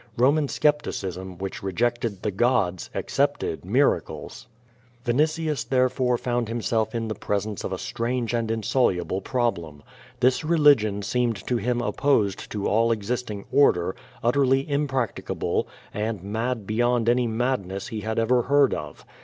[0.17, 4.47] Roman scepticism, which rejected the gods, accepted miracles.
[5.05, 9.83] Vinitius, therefore, found himself in the presence of a strange and insoluble problem.
[10.19, 17.07] This religion seemed to him opposed to all existing order, utterly impracticable, and mad beyond
[17.07, 19.05] any madness he had, ever heard of.